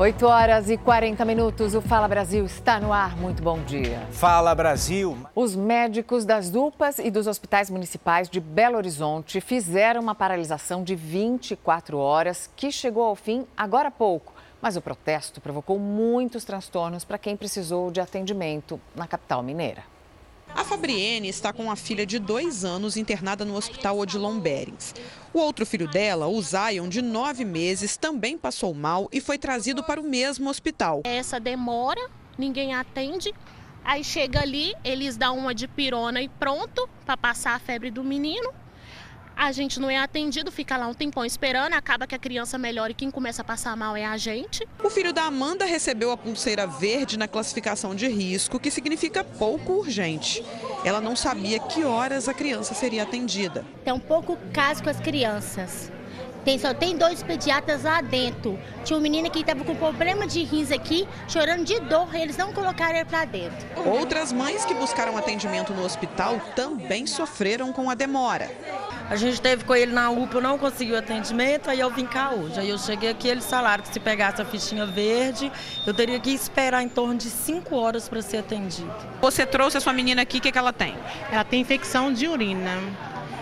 [0.00, 3.16] 8 horas e 40 minutos, o Fala Brasil está no ar.
[3.16, 3.98] Muito bom dia.
[4.12, 5.18] Fala Brasil.
[5.34, 10.94] Os médicos das UPAs e dos hospitais municipais de Belo Horizonte fizeram uma paralisação de
[10.94, 14.32] 24 horas que chegou ao fim agora há pouco.
[14.62, 19.82] Mas o protesto provocou muitos transtornos para quem precisou de atendimento na capital mineira.
[20.58, 24.92] A Fabrienne está com a filha de dois anos internada no hospital Odilon Berens.
[25.32, 29.84] O outro filho dela, o Zion, de nove meses, também passou mal e foi trazido
[29.84, 31.02] para o mesmo hospital.
[31.04, 33.32] Essa demora, ninguém atende.
[33.84, 38.02] Aí chega ali, eles dão uma de pirona e pronto para passar a febre do
[38.02, 38.52] menino
[39.38, 42.90] a gente não é atendido, fica lá um tempão esperando, acaba que a criança melhora
[42.90, 44.66] e quem começa a passar mal é a gente.
[44.82, 49.74] O filho da Amanda recebeu a pulseira verde na classificação de risco, que significa pouco
[49.74, 50.44] urgente.
[50.84, 53.64] Ela não sabia que horas a criança seria atendida.
[53.84, 55.92] Tem um pouco caso com as crianças.
[56.44, 58.58] Tem, só tem dois pediatras lá dentro.
[58.84, 62.52] Tinha um menino que estava com problema de rins aqui, chorando de dor, eles não
[62.52, 63.68] colocaram ele para dentro.
[63.86, 68.50] Outras mães que buscaram atendimento no hospital também sofreram com a demora.
[69.10, 72.60] A gente teve com ele na UPA, não conseguiu atendimento, aí eu vim cá hoje.
[72.60, 75.50] Aí eu cheguei aqui, eles falaram que se pegasse a fichinha verde,
[75.86, 78.92] eu teria que esperar em torno de 5 horas para ser atendido.
[79.20, 80.94] Você trouxe a sua menina aqui, o que, que ela tem?
[81.32, 82.76] Ela tem infecção de urina.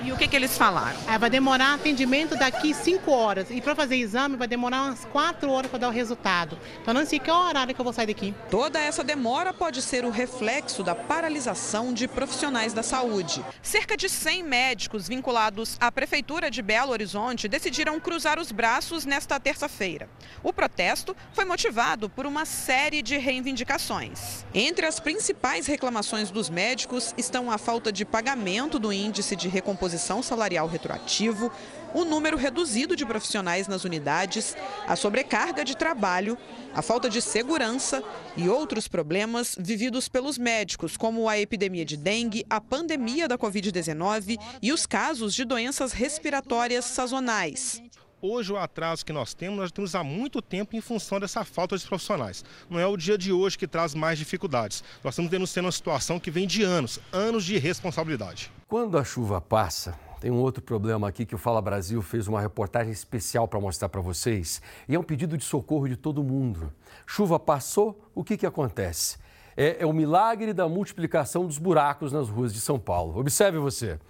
[0.06, 0.96] E o que, que eles falaram?
[1.08, 3.48] Aí vai demorar atendimento daqui 5 horas.
[3.50, 6.56] E para fazer exame vai demorar umas 4 horas para dar o resultado.
[6.80, 8.32] Então não sei que é o horário que eu vou sair daqui.
[8.48, 13.44] Toda essa demora pode ser o reflexo da paralisação de profissionais da saúde.
[13.60, 19.40] Cerca de 100 médicos vinculados à Prefeitura de Belo Horizonte decidiram cruzar os braços nesta
[19.40, 20.08] terça-feira.
[20.40, 24.46] O protesto foi motivado por uma série de reivindicações.
[24.54, 29.95] Entre as principais reclamações dos médicos estão a falta de pagamento do índice de recomposição
[29.96, 31.50] reposição salarial retroativo,
[31.94, 34.54] o número reduzido de profissionais nas unidades,
[34.86, 36.36] a sobrecarga de trabalho,
[36.74, 38.02] a falta de segurança
[38.36, 44.38] e outros problemas vividos pelos médicos, como a epidemia de dengue, a pandemia da Covid-19
[44.60, 47.82] e os casos de doenças respiratórias sazonais.
[48.28, 51.78] Hoje o atraso que nós temos, nós temos há muito tempo em função dessa falta
[51.78, 52.44] de profissionais.
[52.68, 54.82] Não é o dia de hoje que traz mais dificuldades.
[55.04, 58.50] Nós estamos denunciando uma situação que vem de anos, anos de responsabilidade.
[58.66, 62.40] Quando a chuva passa, tem um outro problema aqui que o Fala Brasil fez uma
[62.40, 64.60] reportagem especial para mostrar para vocês.
[64.88, 66.72] E é um pedido de socorro de todo mundo.
[67.06, 69.18] Chuva passou, o que, que acontece?
[69.56, 73.20] É, é o milagre da multiplicação dos buracos nas ruas de São Paulo.
[73.20, 74.00] Observe você.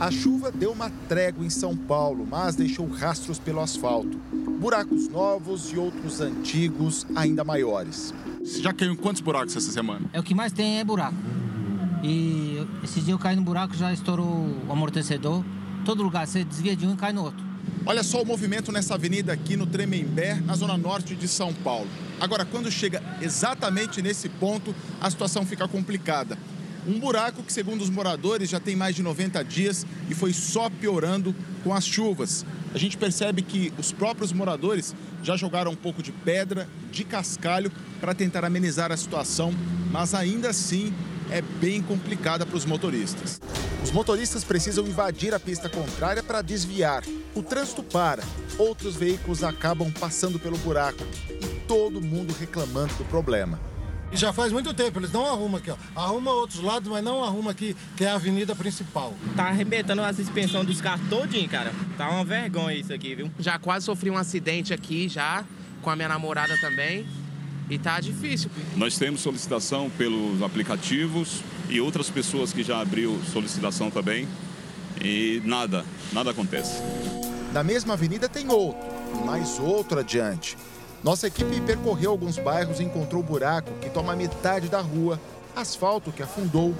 [0.00, 4.16] A chuva deu uma trégua em São Paulo, mas deixou rastros pelo asfalto.
[4.60, 8.14] Buracos novos e outros antigos ainda maiores.
[8.40, 10.06] Você já caiu em quantos buracos essa semana?
[10.12, 11.16] É o que mais tem é buraco.
[12.04, 15.44] E esse dia eu caí no buraco, já estourou o amortecedor.
[15.84, 17.44] Todo lugar, você desvia de um e cai no outro.
[17.84, 21.88] Olha só o movimento nessa avenida aqui no Tremembé, na zona norte de São Paulo.
[22.20, 26.38] Agora, quando chega exatamente nesse ponto, a situação fica complicada.
[26.88, 30.70] Um buraco que, segundo os moradores, já tem mais de 90 dias e foi só
[30.70, 32.46] piorando com as chuvas.
[32.74, 37.70] A gente percebe que os próprios moradores já jogaram um pouco de pedra, de cascalho,
[38.00, 39.52] para tentar amenizar a situação,
[39.92, 40.90] mas ainda assim
[41.30, 43.38] é bem complicada para os motoristas.
[43.84, 47.04] Os motoristas precisam invadir a pista contrária para desviar.
[47.34, 48.22] O trânsito para,
[48.56, 53.60] outros veículos acabam passando pelo buraco e todo mundo reclamando do problema.
[54.10, 55.76] E já faz muito tempo, eles não arrumam aqui, ó.
[55.94, 59.12] Arruma outros lados, mas não arruma aqui, que é a avenida principal.
[59.36, 61.72] Tá arrebentando a suspensão dos carros todinho, cara.
[61.96, 63.30] Tá uma vergonha isso aqui, viu?
[63.38, 65.44] Já quase sofri um acidente aqui, já,
[65.82, 67.06] com a minha namorada também.
[67.68, 68.50] E tá difícil.
[68.76, 74.26] Nós temos solicitação pelos aplicativos e outras pessoas que já abriu solicitação também.
[75.04, 76.82] E nada, nada acontece.
[77.52, 78.80] Na mesma avenida tem outro,
[79.26, 80.56] mais outro adiante.
[81.02, 85.20] Nossa equipe percorreu alguns bairros e encontrou buraco que toma metade da rua,
[85.54, 86.74] asfalto que afundou,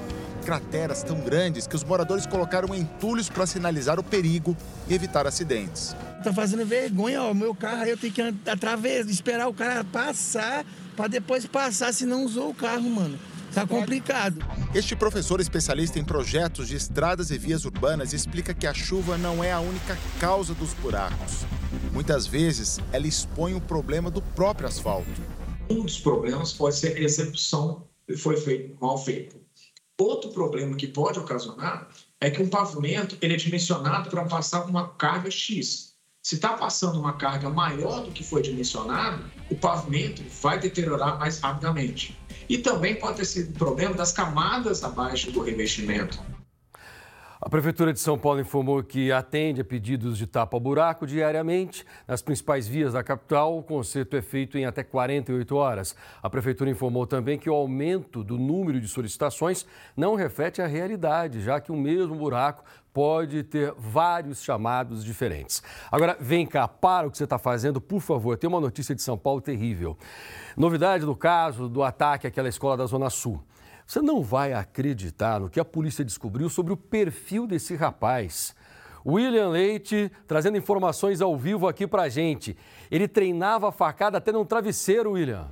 [0.44, 4.56] crateras tão grandes que os moradores colocaram entulhos para sinalizar o perigo
[4.88, 5.94] e evitar acidentes.
[6.24, 9.84] Tá fazendo vergonha, ó, o meu carro aí eu tenho que através, esperar o cara
[9.84, 10.64] passar
[10.96, 13.18] para depois passar, se não usou o carro, mano.
[13.54, 14.44] Tá complicado.
[14.74, 19.42] Este professor especialista em projetos de estradas e vias urbanas explica que a chuva não
[19.42, 21.46] é a única causa dos buracos.
[21.92, 25.08] Muitas vezes, ela expõe o problema do próprio asfalto.
[25.70, 29.36] Um dos problemas pode ser a execução foi feito, mal feita.
[30.00, 31.88] Outro problema que pode ocasionar
[32.20, 35.94] é que um pavimento ele é dimensionado para passar uma carga X.
[36.22, 41.38] Se está passando uma carga maior do que foi dimensionado, o pavimento vai deteriorar mais
[41.38, 42.18] rapidamente.
[42.48, 46.18] E também pode ter sido problema das camadas abaixo do revestimento.
[47.40, 51.86] A Prefeitura de São Paulo informou que atende a pedidos de tapa-buraco diariamente.
[52.04, 55.94] Nas principais vias da capital, o conserto é feito em até 48 horas.
[56.20, 59.64] A Prefeitura informou também que o aumento do número de solicitações
[59.96, 65.62] não reflete a realidade, já que o mesmo buraco pode ter vários chamados diferentes.
[65.92, 68.36] Agora, vem cá, para o que você está fazendo, por favor.
[68.36, 69.96] Tem uma notícia de São Paulo terrível.
[70.56, 73.40] Novidade do caso do ataque àquela escola da Zona Sul.
[73.88, 78.54] Você não vai acreditar no que a polícia descobriu sobre o perfil desse rapaz.
[79.04, 82.54] William Leite trazendo informações ao vivo aqui pra gente.
[82.90, 85.48] Ele treinava a facada até num travesseiro, William.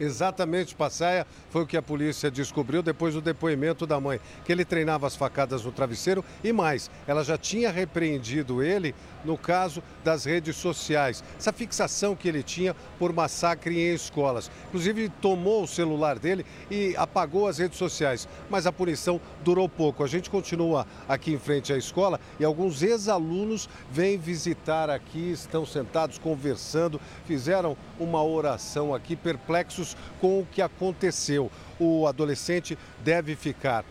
[0.00, 4.64] Exatamente, Passaia, foi o que a polícia descobriu depois do depoimento da mãe, que ele
[4.64, 10.24] treinava as facadas no travesseiro e mais, ela já tinha repreendido ele no caso das
[10.24, 14.50] redes sociais, essa fixação que ele tinha por massacre em escolas.
[14.68, 20.04] Inclusive, tomou o celular dele e apagou as redes sociais, mas a punição durou pouco.
[20.04, 25.66] A gente continua aqui em frente à escola e alguns ex-alunos vêm visitar aqui, estão
[25.66, 29.87] sentados conversando, fizeram uma oração aqui, perplexos
[30.20, 31.50] com o que aconteceu.
[31.78, 33.84] O adolescente deve ficar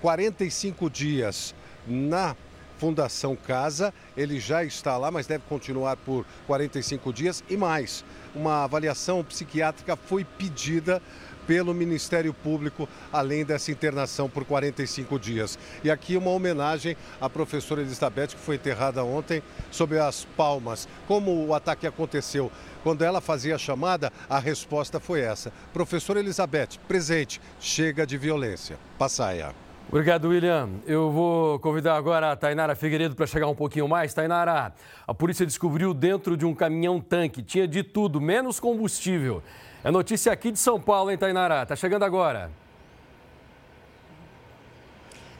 [0.00, 1.54] 45 dias
[1.86, 2.36] na
[2.78, 3.92] Fundação Casa.
[4.16, 8.04] Ele já está lá, mas deve continuar por 45 dias e mais.
[8.34, 11.02] Uma avaliação psiquiátrica foi pedida
[11.46, 15.58] pelo Ministério Público, além dessa internação por 45 dias.
[15.84, 20.88] E aqui uma homenagem à professora Elizabeth, que foi enterrada ontem sob as palmas.
[21.06, 22.50] Como o ataque aconteceu?
[22.82, 25.52] Quando ela fazia a chamada, a resposta foi essa.
[25.72, 28.78] Professora Elizabeth, presente, chega de violência.
[28.98, 29.66] Passaia.
[29.88, 30.68] Obrigado, William.
[30.84, 34.12] Eu vou convidar agora a Tainara Figueiredo para chegar um pouquinho mais.
[34.12, 34.72] Tainara,
[35.06, 39.44] a polícia descobriu dentro de um caminhão-tanque, tinha de tudo, menos combustível.
[39.86, 41.64] É notícia aqui de São Paulo, hein, Tainara?
[41.64, 42.50] Tá chegando agora.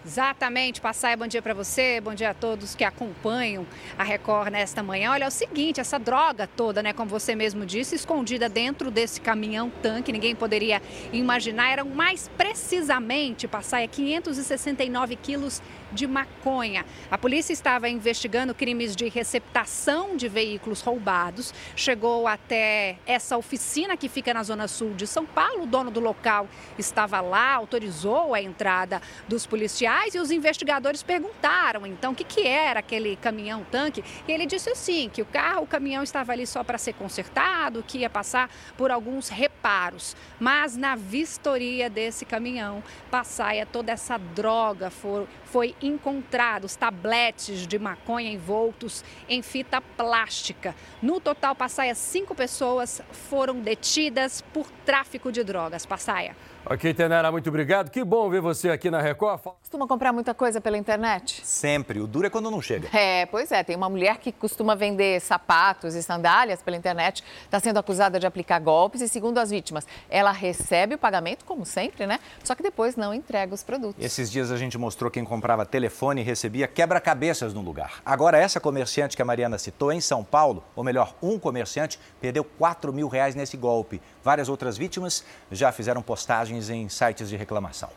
[0.07, 3.67] Exatamente, Passai, bom dia para você, bom dia a todos que acompanham
[3.99, 5.11] a Record nesta manhã.
[5.11, 9.21] Olha, é o seguinte, essa droga toda, né, como você mesmo disse, escondida dentro desse
[9.21, 10.81] caminhão tanque, ninguém poderia
[11.13, 15.61] imaginar, eram mais precisamente, Passai, 569 quilos
[15.91, 16.85] de maconha.
[17.11, 21.55] A polícia estava investigando crimes de receptação de veículos roubados.
[21.75, 25.63] Chegou até essa oficina que fica na zona sul de São Paulo.
[25.63, 31.87] O dono do local estava lá, autorizou a entrada dos policiais e os investigadores perguntaram
[31.87, 34.05] então o que, que era aquele caminhão-tanque.
[34.27, 37.83] E ele disse assim: que o carro, o caminhão estava ali só para ser consertado,
[37.83, 40.17] que ia passar por alguns reparos.
[40.39, 48.31] Mas na vistoria desse caminhão, passaia toda essa droga foi, foi encontrados tabletes de maconha
[48.31, 50.75] envoltos em fita plástica.
[51.03, 55.87] No total, Passaia, cinco pessoas foram detidas por tráfico de drogas.
[55.87, 56.37] Passaia.
[56.69, 57.91] Ok, Tenera, muito obrigado.
[57.91, 59.41] Que bom ver você aqui na Record.
[59.41, 61.41] Costuma comprar muita coisa pela internet?
[61.47, 62.01] Sempre.
[62.01, 62.89] O duro é quando não chega.
[62.93, 63.63] É, pois é.
[63.63, 67.23] Tem uma mulher que costuma vender sapatos e sandálias pela internet.
[67.45, 71.65] Está sendo acusada de aplicar golpes e, segundo as vítimas, ela recebe o pagamento, como
[71.65, 72.19] sempre, né?
[72.43, 74.05] Só que depois não entrega os produtos.
[74.05, 78.01] Esses dias a gente mostrou quem comprava telefone e recebia quebra-cabeças no lugar.
[78.05, 82.43] Agora, essa comerciante que a Mariana citou, em São Paulo, ou melhor, um comerciante, perdeu
[82.43, 84.03] 4 mil reais nesse golpe.
[84.25, 87.91] Várias outras vítimas já fizeram postagens em sites de reclamação.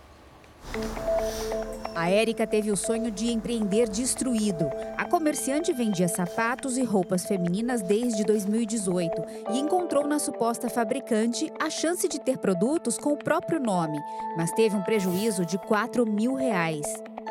[1.96, 4.70] A Érica teve o sonho de empreender destruído.
[4.98, 11.70] A comerciante vendia sapatos e roupas femininas desde 2018 e encontrou na suposta fabricante a
[11.70, 14.00] chance de ter produtos com o próprio nome,
[14.38, 16.86] mas teve um prejuízo de 4 mil reais.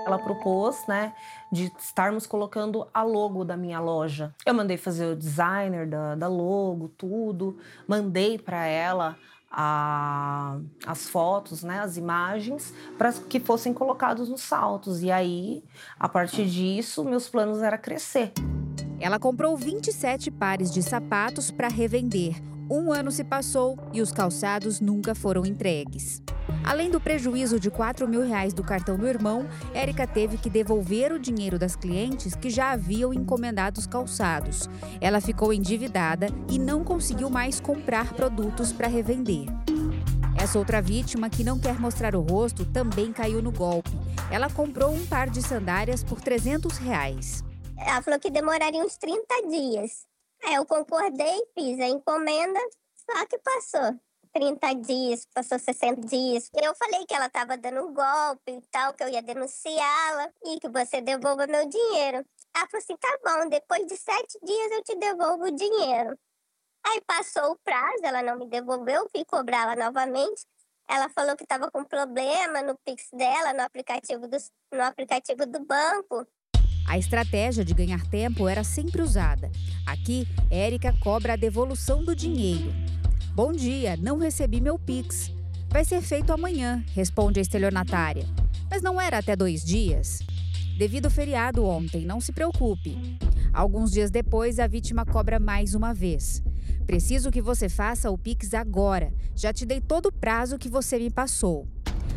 [0.07, 1.15] Ela propôs, né,
[1.51, 4.35] de estarmos colocando a logo da minha loja.
[4.45, 7.57] Eu mandei fazer o designer da, da logo, tudo,
[7.87, 9.17] mandei para ela
[9.51, 15.03] a, as fotos, né, as imagens, para que fossem colocados nos saltos.
[15.03, 15.65] E aí,
[15.99, 18.33] a partir disso, meus planos era crescer.
[19.01, 22.37] Ela comprou 27 pares de sapatos para revender.
[22.71, 26.21] Um ano se passou e os calçados nunca foram entregues.
[26.65, 31.13] Além do prejuízo de 4 mil reais do cartão do irmão, Érica teve que devolver
[31.13, 34.69] o dinheiro das clientes que já haviam encomendado os calçados.
[35.01, 39.47] Ela ficou endividada e não conseguiu mais comprar produtos para revender.
[40.41, 43.91] Essa outra vítima, que não quer mostrar o rosto, também caiu no golpe.
[44.31, 47.43] Ela comprou um par de sandálias por 300 reais.
[47.77, 50.07] Ela falou que demoraria uns 30 dias.
[50.45, 52.61] Aí eu concordei, fiz a encomenda,
[52.95, 53.99] só que passou.
[54.33, 56.51] 30 dias, passou 60 dias.
[56.55, 60.61] Eu falei que ela estava dando um golpe e tal, que eu ia denunciá-la e
[60.61, 62.25] que você devolva meu dinheiro.
[62.57, 66.19] Ela falou assim: tá bom, depois de sete dias eu te devolvo o dinheiro.
[66.87, 70.47] Aí passou o prazo, ela não me devolveu, fui cobrar ela novamente.
[70.89, 74.39] Ela falou que estava com problema no Pix dela, no aplicativo do,
[74.73, 76.27] no aplicativo do banco.
[76.89, 79.51] A estratégia de ganhar tempo era sempre usada.
[79.87, 82.73] Aqui, Érica cobra a devolução do dinheiro.
[83.39, 85.33] Bom dia, não recebi meu Pix.
[85.69, 88.27] Vai ser feito amanhã, responde a estelionatária.
[88.69, 90.19] Mas não era até dois dias?
[90.77, 92.99] Devido ao feriado ontem, não se preocupe.
[93.55, 96.43] Alguns dias depois, a vítima cobra mais uma vez.
[96.85, 99.13] Preciso que você faça o Pix agora.
[99.37, 101.65] Já te dei todo o prazo que você me passou.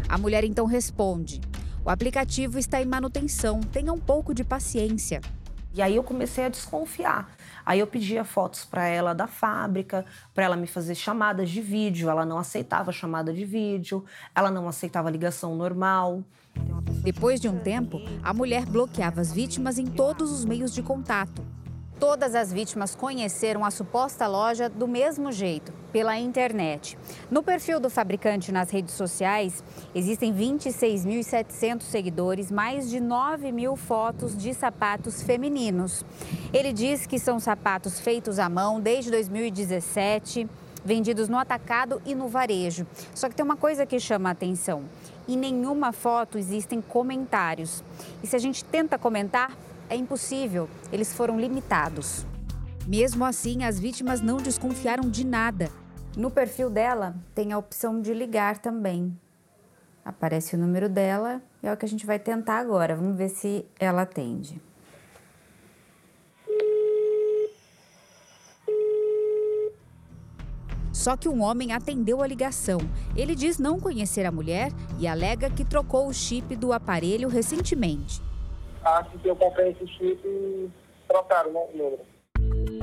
[0.09, 1.39] A mulher então responde:
[1.85, 5.21] O aplicativo está em manutenção, tenha um pouco de paciência.
[5.73, 7.29] E aí eu comecei a desconfiar.
[7.65, 12.09] Aí eu pedia fotos para ela da fábrica, para ela me fazer chamadas de vídeo.
[12.09, 14.03] Ela não aceitava chamada de vídeo,
[14.35, 16.23] ela não aceitava ligação normal.
[17.03, 21.41] Depois de um tempo, a mulher bloqueava as vítimas em todos os meios de contato.
[21.99, 26.97] Todas as vítimas conheceram a suposta loja do mesmo jeito, pela internet.
[27.29, 34.37] No perfil do fabricante nas redes sociais, existem 26.700 seguidores, mais de 9 mil fotos
[34.37, 36.05] de sapatos femininos.
[36.53, 40.47] Ele diz que são sapatos feitos à mão desde 2017,
[40.83, 42.87] vendidos no atacado e no varejo.
[43.13, 44.83] Só que tem uma coisa que chama a atenção:
[45.27, 47.83] em nenhuma foto existem comentários.
[48.23, 49.55] E se a gente tenta comentar,
[49.89, 52.25] é impossível, eles foram limitados.
[52.87, 55.69] Mesmo assim, as vítimas não desconfiaram de nada.
[56.15, 59.17] No perfil dela tem a opção de ligar também.
[60.03, 62.95] Aparece o número dela e é o que a gente vai tentar agora.
[62.95, 64.61] Vamos ver se ela atende.
[70.91, 72.79] Só que um homem atendeu a ligação.
[73.15, 78.21] Ele diz não conhecer a mulher e alega que trocou o chip do aparelho recentemente
[78.83, 80.69] acho que eu comprei esse chip e
[81.07, 81.99] trocaram o número.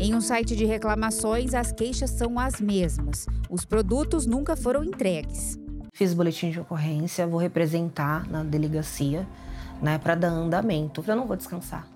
[0.01, 3.27] Em um site de reclamações, as queixas são as mesmas.
[3.51, 5.59] Os produtos nunca foram entregues.
[5.93, 9.27] Fiz boletim de ocorrência, vou representar na delegacia,
[9.83, 11.03] né, para dar andamento.
[11.05, 11.89] Eu não vou descansar.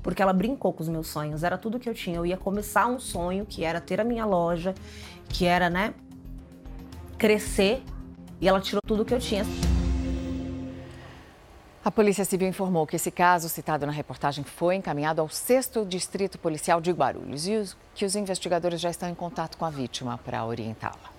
[0.00, 2.18] Porque ela brincou com os meus sonhos, era tudo que eu tinha.
[2.18, 4.72] Eu ia começar um sonho que era ter a minha loja,
[5.28, 5.92] que era, né,
[7.18, 7.82] crescer,
[8.40, 9.44] e ela tirou tudo que eu tinha.
[11.82, 16.38] A Polícia Civil informou que esse caso citado na reportagem foi encaminhado ao 6 Distrito
[16.38, 20.44] Policial de Guarulhos e que os investigadores já estão em contato com a vítima para
[20.44, 21.10] orientá-la.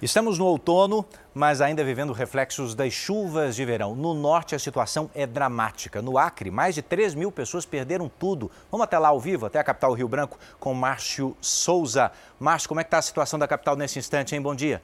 [0.00, 3.94] Estamos no outono, mas ainda vivendo reflexos das chuvas de verão.
[3.94, 6.00] No norte, a situação é dramática.
[6.00, 8.50] No Acre, mais de 3 mil pessoas perderam tudo.
[8.70, 12.10] Vamos até lá ao vivo, até a capital Rio Branco, com Márcio Souza.
[12.40, 14.40] Márcio, como é que está a situação da capital nesse instante, hein?
[14.40, 14.82] Bom dia.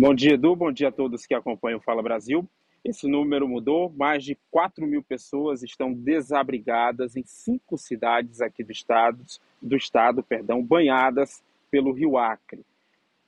[0.00, 0.54] Bom dia, Edu.
[0.54, 2.48] Bom dia a todos que acompanham o Fala Brasil.
[2.84, 3.92] Esse número mudou.
[3.96, 9.18] Mais de 4 mil pessoas estão desabrigadas em cinco cidades aqui do estado,
[9.60, 12.64] do estado perdão, banhadas pelo rio Acre.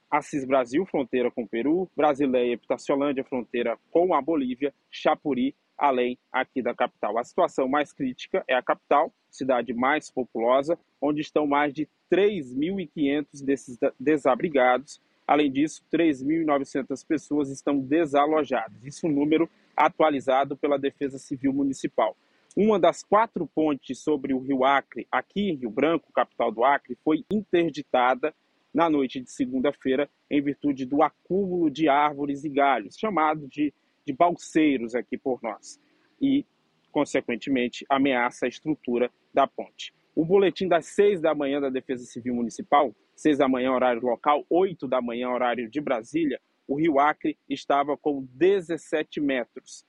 [0.08, 6.62] Assis Brasil, fronteira com o Peru, Brasileia, Epitaciolândia, fronteira com a Bolívia, Chapuri, além aqui
[6.62, 7.18] da capital.
[7.18, 13.44] A situação mais crítica é a capital, cidade mais populosa, onde estão mais de 3.500
[13.44, 18.84] desses desabrigados Além disso, 3.900 pessoas estão desalojadas.
[18.84, 22.16] Isso é um número atualizado pela Defesa Civil Municipal.
[22.56, 26.98] Uma das quatro pontes sobre o Rio Acre, aqui em Rio Branco, capital do Acre,
[27.04, 28.34] foi interditada
[28.74, 33.72] na noite de segunda-feira em virtude do acúmulo de árvores e galhos, chamado de,
[34.04, 35.78] de balseiros aqui por nós,
[36.20, 36.44] e,
[36.90, 39.94] consequentemente, ameaça a estrutura da ponte.
[40.12, 44.46] O boletim das seis da manhã da Defesa Civil Municipal 6 da manhã, horário local,
[44.48, 49.84] 8 da manhã, horário de Brasília, o rio Acre estava com 17 metros.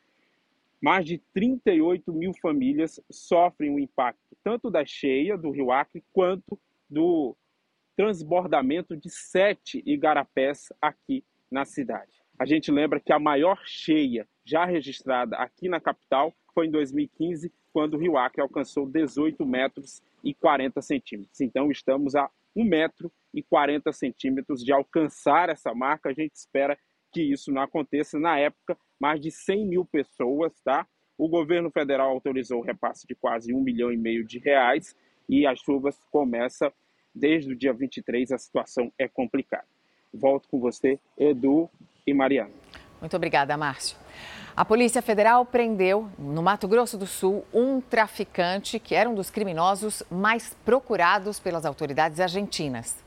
[0.81, 6.59] Mais de 38 mil famílias sofrem o impacto tanto da cheia do rio Acre quanto
[6.89, 7.33] do
[7.95, 12.11] transbordamento de sete igarapés aqui na cidade.
[12.37, 17.49] A gente lembra que a maior cheia já registrada aqui na capital foi em 2015,
[17.71, 21.39] quando o rio Acre alcançou 18 metros e 40 centímetros.
[21.39, 26.09] Então estamos a 1 metro e 40 centímetros de alcançar essa marca.
[26.09, 26.77] A gente espera
[27.11, 28.19] que isso não aconteça.
[28.19, 30.87] Na época, mais de 100 mil pessoas, tá?
[31.17, 34.95] O governo federal autorizou o repasse de quase um milhão e meio de reais
[35.29, 36.71] e as chuvas começam
[37.13, 38.31] desde o dia 23.
[38.31, 39.67] A situação é complicada.
[40.13, 41.69] Volto com você, Edu
[42.05, 42.51] e Mariana.
[42.99, 43.97] Muito obrigada, Márcio.
[44.55, 49.29] A Polícia Federal prendeu, no Mato Grosso do Sul, um traficante que era um dos
[49.29, 53.01] criminosos mais procurados pelas autoridades argentinas.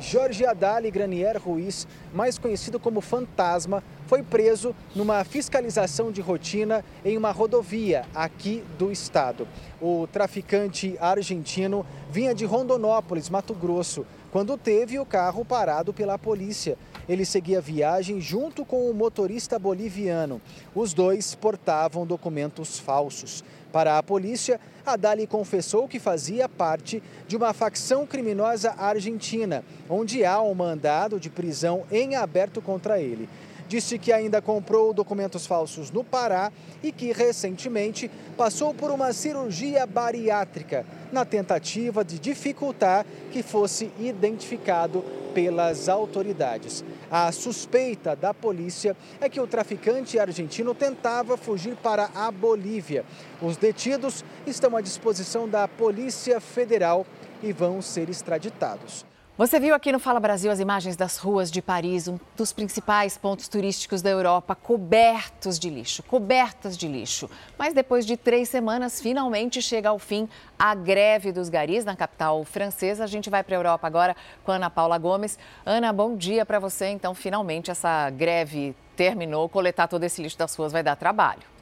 [0.00, 7.16] Jorge Adali Granier Ruiz, mais conhecido como Fantasma, foi preso numa fiscalização de rotina em
[7.16, 9.46] uma rodovia aqui do estado.
[9.80, 16.76] O traficante argentino vinha de Rondonópolis, Mato Grosso, quando teve o carro parado pela polícia.
[17.08, 20.42] Ele seguia viagem junto com o motorista boliviano.
[20.74, 23.44] Os dois portavam documentos falsos.
[23.72, 30.42] Para a polícia, Adali confessou que fazia parte de uma facção criminosa argentina, onde há
[30.42, 33.28] um mandado de prisão em aberto contra ele.
[33.74, 39.84] Disse que ainda comprou documentos falsos no Pará e que recentemente passou por uma cirurgia
[39.84, 45.04] bariátrica, na tentativa de dificultar que fosse identificado
[45.34, 46.84] pelas autoridades.
[47.10, 53.04] A suspeita da polícia é que o traficante argentino tentava fugir para a Bolívia.
[53.42, 57.04] Os detidos estão à disposição da Polícia Federal
[57.42, 59.04] e vão ser extraditados.
[59.36, 63.18] Você viu aqui no Fala Brasil as imagens das ruas de Paris, um dos principais
[63.18, 67.28] pontos turísticos da Europa, cobertos de lixo, cobertas de lixo.
[67.58, 72.44] Mas depois de três semanas, finalmente chega ao fim a greve dos garis na capital
[72.44, 73.02] francesa.
[73.02, 74.14] A gente vai para a Europa agora
[74.44, 75.36] com Ana Paula Gomes.
[75.66, 76.90] Ana, bom dia para você.
[76.90, 79.48] Então, finalmente essa greve terminou.
[79.48, 81.53] Coletar todo esse lixo das ruas vai dar trabalho.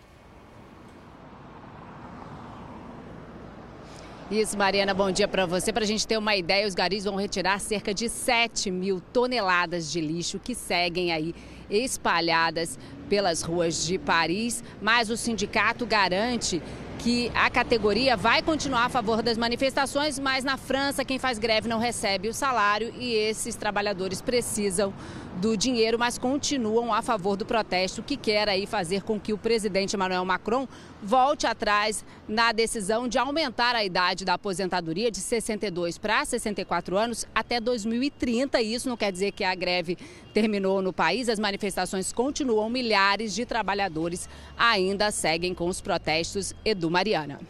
[4.33, 5.75] Isso, Mariana, bom dia para você.
[5.75, 9.93] Para a gente ter uma ideia, os garis vão retirar cerca de 7 mil toneladas
[9.93, 11.35] de lixo que seguem aí
[11.69, 12.79] espalhadas
[13.11, 14.65] pelas ruas de Paris.
[14.81, 16.63] Mas o sindicato garante
[17.03, 21.69] que a categoria vai continuar a favor das manifestações, mas na França quem faz greve
[21.69, 24.95] não recebe o salário e esses trabalhadores precisam
[25.41, 29.39] do dinheiro, mas continuam a favor do protesto, que quer aí fazer com que o
[29.39, 30.69] presidente Emmanuel Macron
[31.03, 37.27] volte atrás na decisão de aumentar a idade da aposentadoria de 62 para 64 anos
[37.35, 38.63] até 2030.
[38.63, 39.99] Isso não quer dizer que a greve
[40.33, 46.55] terminou no país, as manifestações continuam, milhares de trabalhadores ainda seguem com os protestos.
[46.65, 47.41] Edu Mariana.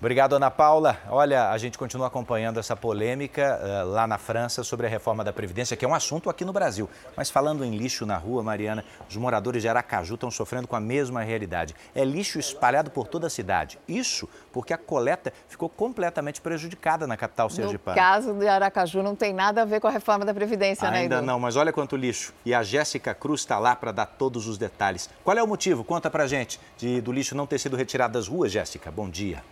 [0.00, 0.96] Obrigado, Ana Paula.
[1.10, 5.30] Olha, a gente continua acompanhando essa polêmica uh, lá na França sobre a reforma da
[5.30, 6.88] Previdência, que é um assunto aqui no Brasil.
[7.14, 10.80] Mas falando em lixo na rua, Mariana, os moradores de Aracaju estão sofrendo com a
[10.80, 11.74] mesma realidade.
[11.94, 13.78] É lixo espalhado por toda a cidade.
[13.86, 17.94] Isso porque a coleta ficou completamente prejudicada na capital sergipana.
[17.94, 20.96] No caso de Aracaju, não tem nada a ver com a reforma da Previdência, Ainda
[20.96, 22.32] né, Ainda não, mas olha quanto lixo.
[22.42, 25.10] E a Jéssica Cruz está lá para dar todos os detalhes.
[25.22, 25.84] Qual é o motivo?
[25.84, 28.90] Conta pra gente de, do lixo não ter sido retirado das ruas, Jéssica.
[28.90, 29.44] Bom dia.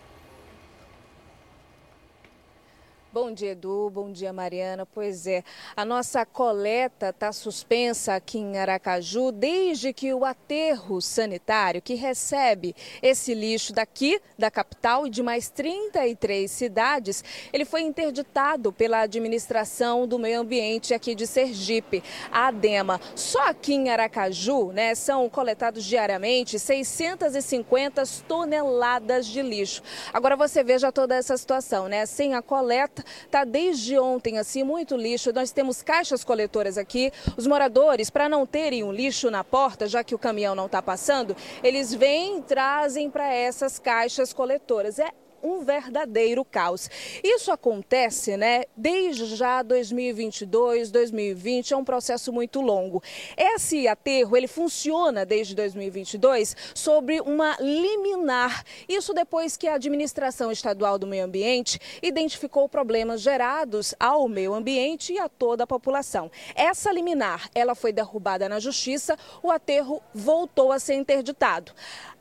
[3.20, 3.90] Bom dia, Edu.
[3.90, 4.86] Bom dia, Mariana.
[4.86, 5.42] Pois é,
[5.76, 12.76] a nossa coleta está suspensa aqui em Aracaju desde que o aterro sanitário, que recebe
[13.02, 20.06] esse lixo daqui da capital e de mais 33 cidades, ele foi interditado pela administração
[20.06, 23.00] do meio ambiente aqui de Sergipe, a ADEMA.
[23.16, 29.82] Só aqui em Aracaju, né, são coletados diariamente 650 toneladas de lixo.
[30.12, 32.06] Agora você veja toda essa situação, né?
[32.06, 35.32] Sem a coleta Tá desde ontem assim muito lixo.
[35.32, 37.12] Nós temos caixas coletoras aqui.
[37.36, 40.82] Os moradores, para não terem um lixo na porta, já que o caminhão não está
[40.82, 44.98] passando, eles vêm e trazem para essas caixas coletoras.
[44.98, 45.10] É
[45.42, 46.90] um verdadeiro caos.
[47.22, 53.02] Isso acontece, né, desde já 2022, 2020, é um processo muito longo.
[53.36, 58.64] Esse aterro, ele funciona desde 2022 sobre uma liminar.
[58.88, 65.12] Isso depois que a administração estadual do meio ambiente identificou problemas gerados ao meio ambiente
[65.12, 66.30] e a toda a população.
[66.54, 71.72] Essa liminar, ela foi derrubada na justiça, o aterro voltou a ser interditado.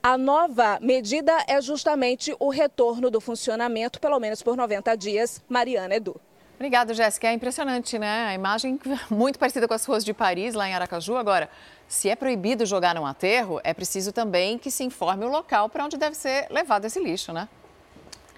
[0.07, 5.43] A nova medida é justamente o retorno do funcionamento, pelo menos por 90 dias.
[5.49, 6.15] Mariana Edu.
[6.55, 7.27] Obrigada, Jéssica.
[7.27, 8.27] É impressionante, né?
[8.27, 8.79] A imagem
[9.11, 11.17] muito parecida com as ruas de Paris, lá em Aracaju.
[11.17, 11.49] Agora,
[11.89, 15.83] se é proibido jogar num aterro, é preciso também que se informe o local para
[15.83, 17.49] onde deve ser levado esse lixo, né?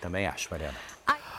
[0.01, 0.77] Também acho, Mariana.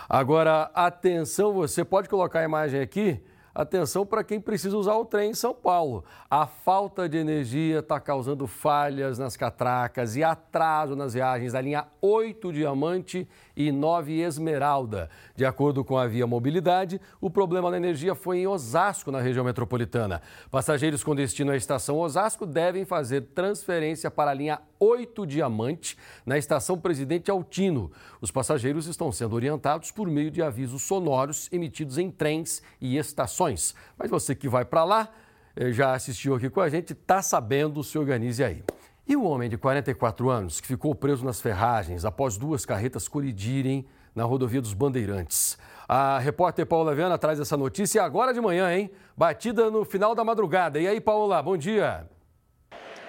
[0.08, 3.20] Agora, atenção, você pode colocar a imagem aqui
[3.54, 6.04] Atenção para quem precisa usar o trem em São Paulo.
[6.30, 11.86] A falta de energia está causando falhas nas catracas e atraso nas viagens da linha
[12.00, 13.28] 8 Diamante
[13.66, 15.10] e 9 Esmeralda.
[15.36, 19.44] De acordo com a Via Mobilidade, o problema da energia foi em Osasco, na região
[19.44, 20.22] metropolitana.
[20.50, 26.38] Passageiros com destino à estação Osasco devem fazer transferência para a linha 8 Diamante, na
[26.38, 27.92] estação Presidente Altino.
[28.20, 33.74] Os passageiros estão sendo orientados por meio de avisos sonoros emitidos em trens e estações.
[33.98, 35.08] Mas você que vai para lá,
[35.54, 38.62] eh, já assistiu aqui com a gente, está sabendo, se organize aí.
[39.10, 43.84] E o homem de 44 anos que ficou preso nas ferragens após duas carretas colidirem
[44.14, 45.58] na rodovia dos Bandeirantes.
[45.88, 48.88] A repórter Paula Viana traz essa notícia agora de manhã, hein?
[49.16, 50.78] Batida no final da madrugada.
[50.78, 52.08] E aí, Paula, bom dia.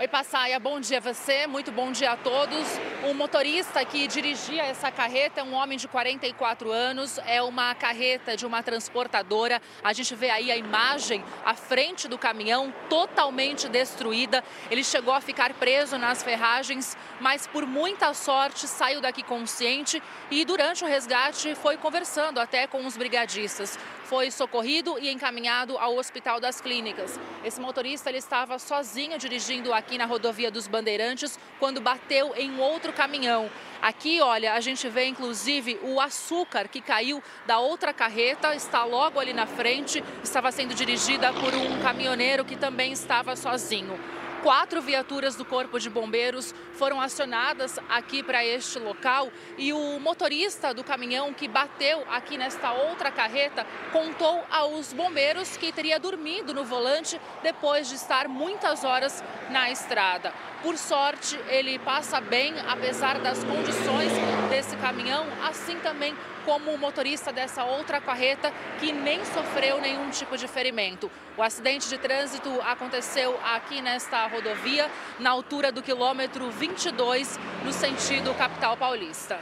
[0.01, 2.67] Oi, Passaia, bom dia a você, muito bom dia a todos.
[3.07, 8.35] O motorista que dirigia essa carreta é um homem de 44 anos, é uma carreta
[8.35, 9.61] de uma transportadora.
[9.83, 14.43] A gente vê aí a imagem, a frente do caminhão totalmente destruída.
[14.71, 20.43] Ele chegou a ficar preso nas ferragens, mas por muita sorte saiu daqui consciente e
[20.43, 23.77] durante o resgate foi conversando até com os brigadistas
[24.11, 27.17] foi socorrido e encaminhado ao Hospital das Clínicas.
[27.45, 32.91] Esse motorista ele estava sozinho dirigindo aqui na rodovia dos Bandeirantes quando bateu em outro
[32.91, 33.49] caminhão.
[33.81, 39.17] Aqui, olha, a gente vê inclusive o açúcar que caiu da outra carreta, está logo
[39.17, 43.97] ali na frente, estava sendo dirigida por um caminhoneiro que também estava sozinho.
[44.41, 50.73] Quatro viaturas do Corpo de Bombeiros foram acionadas aqui para este local e o motorista
[50.73, 56.65] do caminhão que bateu aqui nesta outra carreta contou aos bombeiros que teria dormido no
[56.65, 60.33] volante depois de estar muitas horas na estrada.
[60.63, 64.11] Por sorte, ele passa bem, apesar das condições
[64.49, 70.37] desse caminhão, assim também como o motorista dessa outra carreta que nem sofreu nenhum tipo
[70.37, 71.09] de ferimento.
[71.37, 74.89] O acidente de trânsito aconteceu aqui nesta rodovia,
[75.19, 79.37] na altura do quilômetro 22, no sentido capital paulista.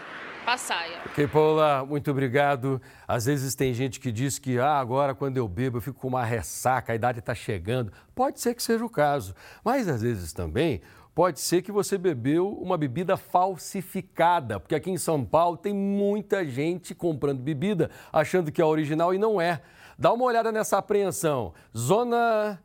[0.46, 0.98] Passaia.
[1.06, 2.82] Ok, Paula, muito obrigado.
[3.08, 6.08] Às vezes tem gente que diz que ah, agora quando eu bebo eu fico com
[6.08, 7.94] uma ressaca, a idade está chegando.
[8.16, 10.82] Pode ser que seja o caso, mas às vezes também
[11.14, 16.44] pode ser que você bebeu uma bebida falsificada, porque aqui em São Paulo tem muita
[16.46, 19.62] gente comprando bebida achando que é original e não é.
[20.00, 21.54] Dá uma olhada nessa apreensão.
[21.78, 22.60] Zona.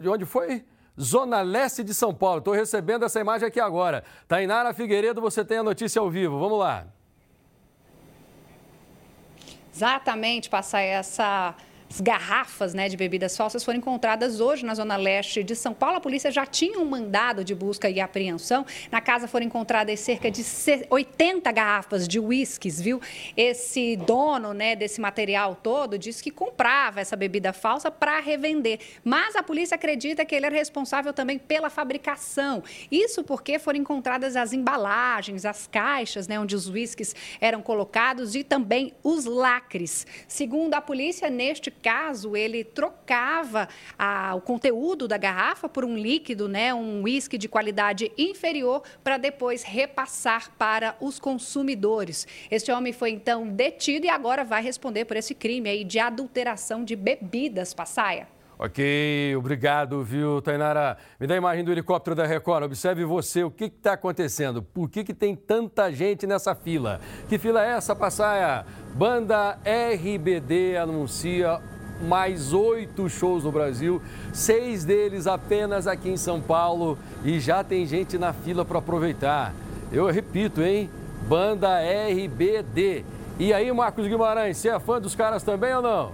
[0.00, 0.64] De onde foi?
[1.00, 2.38] Zona Leste de São Paulo.
[2.38, 4.04] Estou recebendo essa imagem aqui agora.
[4.28, 6.38] Tainara Figueiredo, você tem a notícia ao vivo.
[6.38, 6.86] Vamos lá.
[9.74, 11.54] Exatamente, passar essa
[12.00, 15.96] garrafas né, de bebidas falsas foram encontradas hoje na zona leste de São Paulo.
[15.96, 18.64] A polícia já tinha um mandado de busca e apreensão.
[18.90, 20.42] Na casa foram encontradas cerca de
[20.88, 23.00] 80 garrafas de uísques, viu?
[23.36, 28.78] Esse dono né, desse material todo disse que comprava essa bebida falsa para revender.
[29.04, 32.62] Mas a polícia acredita que ele era responsável também pela fabricação.
[32.90, 38.44] Isso porque foram encontradas as embalagens, as caixas né, onde os uísques eram colocados e
[38.44, 40.06] também os lacres.
[40.28, 43.68] Segundo a polícia, neste caso, ele trocava
[43.98, 49.18] a, o conteúdo da garrafa por um líquido, né, um uísque de qualidade inferior, para
[49.18, 52.26] depois repassar para os consumidores.
[52.50, 56.84] Este homem foi então detido e agora vai responder por esse crime aí de adulteração
[56.84, 58.28] de bebidas, Passaia.
[58.64, 60.96] Ok, obrigado, viu, Tainara?
[61.18, 62.62] Me dá a imagem do helicóptero da Record.
[62.62, 64.62] Observe você, o que está acontecendo?
[64.62, 67.00] Por que, que tem tanta gente nessa fila?
[67.28, 68.64] Que fila é essa, Passaia?
[68.94, 71.60] Banda RBD anuncia
[72.02, 77.86] mais oito shows no Brasil, seis deles apenas aqui em São Paulo e já tem
[77.86, 79.54] gente na fila para aproveitar.
[79.92, 80.90] Eu repito, hein?
[81.28, 83.04] Banda RBD.
[83.38, 86.12] E aí, Marcos Guimarães, você é fã dos caras também ou não?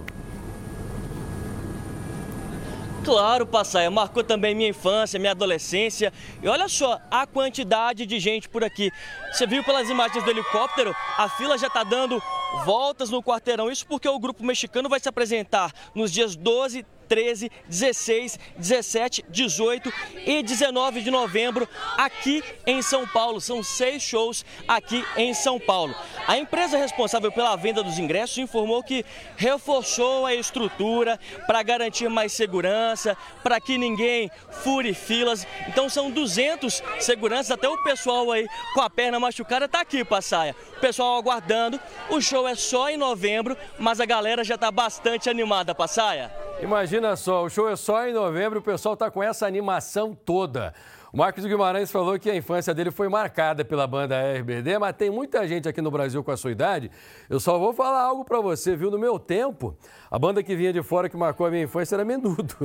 [3.09, 6.13] Claro, Passaia, marcou também minha infância, minha adolescência.
[6.43, 8.91] E olha só a quantidade de gente por aqui.
[9.31, 12.21] Você viu pelas imagens do helicóptero, a fila já está dando
[12.65, 13.71] voltas no quarteirão.
[13.71, 19.91] Isso porque o grupo mexicano vai se apresentar nos dias 12, 13, 16, 17, 18
[20.25, 21.67] e 19 de novembro
[21.97, 23.41] aqui em São Paulo.
[23.41, 25.93] São seis shows aqui em São Paulo.
[26.27, 29.03] A empresa responsável pela venda dos ingressos informou que
[29.35, 34.29] reforçou a estrutura para garantir mais segurança, para que ninguém
[34.63, 35.47] fure filas.
[35.67, 40.55] Então são 200 seguranças, até o pessoal aí com a perna machucada está aqui, Passaia.
[40.77, 41.79] O pessoal aguardando.
[42.09, 46.31] O show é só em novembro, mas a galera já está bastante animada, Passaia.
[46.61, 50.73] Imagina só, o show é só em novembro, o pessoal está com essa animação toda.
[51.11, 55.09] O Marcos Guimarães falou que a infância dele foi marcada pela banda RBD, mas tem
[55.09, 56.91] muita gente aqui no Brasil com a sua idade.
[57.27, 58.91] Eu só vou falar algo para você, viu?
[58.91, 59.75] No meu tempo,
[60.11, 62.55] a banda que vinha de fora que marcou a minha infância era Menudo.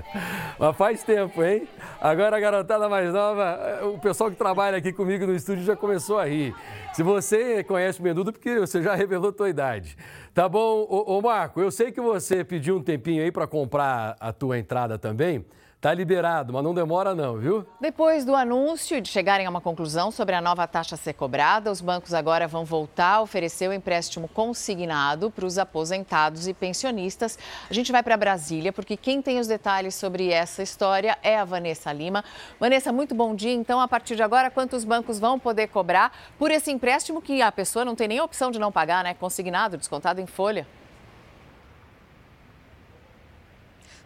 [0.60, 1.66] mas faz tempo, hein?
[1.98, 6.18] Agora a garotada mais nova, o pessoal que trabalha aqui comigo no estúdio já começou
[6.18, 6.54] a rir.
[6.92, 9.96] Se você conhece o Menudo, porque você já revelou a tua idade.
[10.34, 14.16] Tá bom, ô, ô Marco, eu sei que você pediu um tempinho aí para comprar
[14.20, 15.46] a tua entrada também.
[15.86, 17.64] Tá liberado, mas não demora não, viu?
[17.80, 21.70] Depois do anúncio de chegarem a uma conclusão sobre a nova taxa a ser cobrada,
[21.70, 27.38] os bancos agora vão voltar a oferecer o empréstimo consignado para os aposentados e pensionistas.
[27.70, 31.44] A gente vai para Brasília porque quem tem os detalhes sobre essa história é a
[31.44, 32.24] Vanessa Lima.
[32.58, 33.52] Vanessa, muito bom dia.
[33.52, 37.52] Então, a partir de agora, quantos bancos vão poder cobrar por esse empréstimo que a
[37.52, 39.14] pessoa não tem nem opção de não pagar, né?
[39.14, 40.66] Consignado, descontado em folha?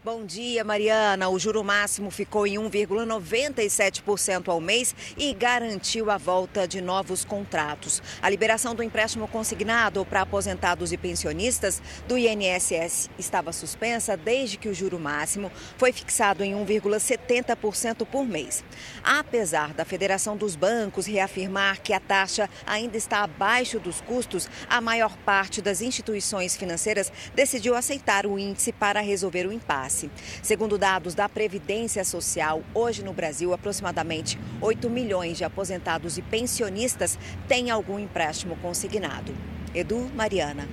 [0.03, 1.29] Bom dia, Mariana.
[1.29, 8.03] O juro máximo ficou em 1,97% ao mês e garantiu a volta de novos contratos.
[8.23, 14.71] A liberação do empréstimo consignado para aposentados e pensionistas do INSS estava suspensa desde que
[14.71, 18.65] o juro máximo foi fixado em 1,70% por mês.
[19.05, 24.81] Apesar da Federação dos Bancos reafirmar que a taxa ainda está abaixo dos custos, a
[24.81, 29.90] maior parte das instituições financeiras decidiu aceitar o índice para resolver o impasse.
[30.43, 37.19] Segundo dados da Previdência Social, hoje no Brasil, aproximadamente 8 milhões de aposentados e pensionistas
[37.49, 39.35] têm algum empréstimo consignado.
[39.75, 40.67] Edu, Mariana.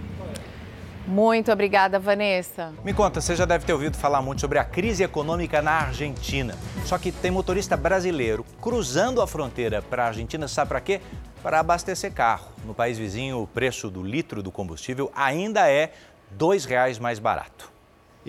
[1.08, 2.74] Muito obrigada, Vanessa.
[2.84, 6.54] Me conta, você já deve ter ouvido falar muito sobre a crise econômica na Argentina.
[6.86, 11.00] Só que tem motorista brasileiro cruzando a fronteira para a Argentina, sabe para quê?
[11.42, 12.52] Para abastecer carro.
[12.66, 15.92] No país vizinho, o preço do litro do combustível ainda é R$
[16.38, 17.77] 2,00 mais barato.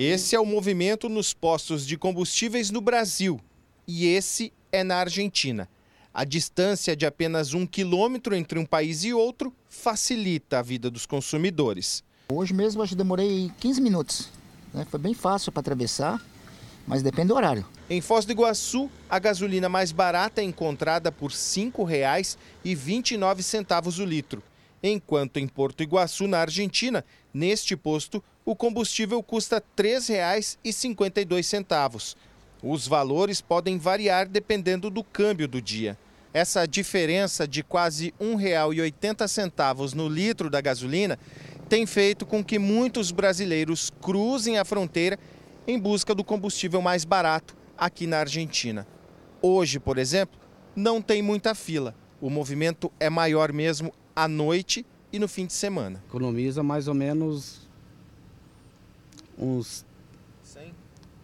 [0.00, 3.40] Esse é o movimento nos postos de combustíveis no Brasil
[3.84, 5.68] e esse é na Argentina.
[6.14, 11.04] A distância de apenas um quilômetro entre um país e outro facilita a vida dos
[11.04, 12.04] consumidores.
[12.32, 14.30] Hoje mesmo eu demorei 15 minutos.
[14.72, 14.86] Né?
[14.88, 16.24] Foi bem fácil para atravessar,
[16.86, 17.66] mas depende do horário.
[17.90, 24.44] Em Foz do Iguaçu, a gasolina mais barata é encontrada por R$ 5,29 o litro.
[24.80, 32.16] Enquanto em Porto Iguaçu, na Argentina, neste posto, o combustível custa R$ 3,52.
[32.62, 35.98] Os valores podem variar dependendo do câmbio do dia.
[36.32, 41.18] Essa diferença de quase R$ 1,80 no litro da gasolina
[41.68, 45.18] tem feito com que muitos brasileiros cruzem a fronteira
[45.66, 48.86] em busca do combustível mais barato aqui na Argentina.
[49.42, 50.40] Hoje, por exemplo,
[50.74, 51.94] não tem muita fila.
[52.18, 56.02] O movimento é maior mesmo à noite e no fim de semana.
[56.08, 57.67] Economiza mais ou menos
[59.38, 59.84] uns
[60.42, 60.74] 100,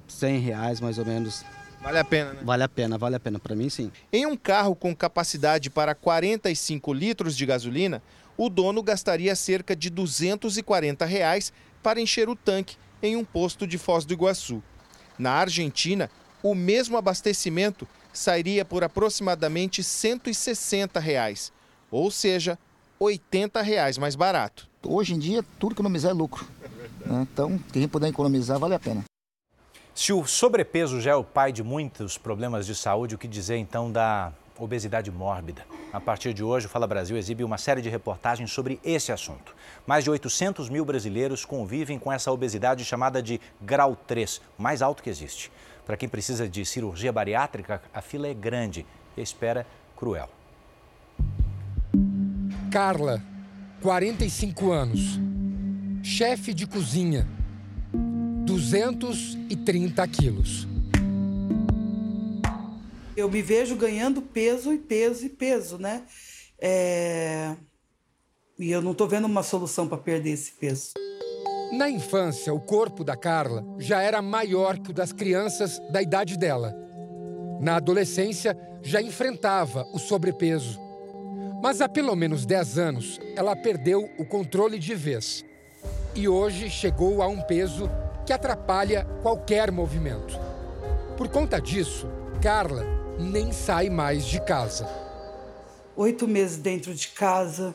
[0.07, 1.44] 100 reais mais ou menos.
[1.81, 2.40] Vale a pena, né?
[2.42, 3.38] Vale a pena, vale a pena.
[3.38, 3.92] Para mim, sim.
[4.12, 8.03] Em um carro com capacidade para 45 litros de gasolina,
[8.37, 13.77] o dono gastaria cerca de 240 reais para encher o tanque em um posto de
[13.77, 14.62] Foz do Iguaçu.
[15.18, 16.11] Na Argentina,
[16.42, 21.53] o mesmo abastecimento sairia por aproximadamente 160 reais,
[21.90, 22.59] ou seja,
[22.98, 24.68] 80 reais mais barato.
[24.83, 26.46] Hoje em dia, tudo economizar é lucro.
[27.04, 27.26] Né?
[27.33, 29.04] Então, quem puder economizar, vale a pena.
[29.94, 33.57] Se o sobrepeso já é o pai de muitos problemas de saúde, o que dizer
[33.57, 35.64] então da obesidade mórbida?
[35.92, 39.54] A partir de hoje, o Fala Brasil exibe uma série de reportagens sobre esse assunto.
[39.87, 44.83] Mais de 800 mil brasileiros convivem com essa obesidade chamada de grau 3, o mais
[44.83, 45.52] alto que existe.
[45.87, 48.85] Para quem precisa de cirurgia bariátrica, a fila é grande
[49.16, 49.64] e a espera
[49.96, 50.28] cruel.
[52.74, 53.22] Carla,
[53.82, 55.20] 45 anos,
[56.02, 57.24] chefe de cozinha,
[58.44, 60.66] 230 quilos.
[63.16, 66.02] Eu me vejo ganhando peso e peso e peso, né?
[66.58, 67.54] É...
[68.58, 70.94] E eu não estou vendo uma solução para perder esse peso.
[71.70, 76.37] Na infância, o corpo da Carla já era maior que o das crianças da idade
[76.37, 76.74] dela.
[77.60, 80.82] Na adolescência, já enfrentava o sobrepeso.
[81.64, 85.42] Mas há pelo menos 10 anos, ela perdeu o controle de vez.
[86.14, 87.90] E hoje chegou a um peso
[88.27, 90.38] que atrapalha qualquer movimento.
[91.16, 92.07] Por conta disso,
[92.42, 92.85] Carla
[93.18, 94.87] nem sai mais de casa.
[95.96, 97.74] Oito meses dentro de casa,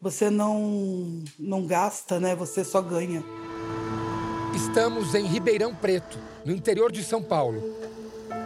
[0.00, 2.36] você não, não gasta, né?
[2.36, 3.24] Você só ganha.
[4.54, 7.74] Estamos em Ribeirão Preto, no interior de São Paulo.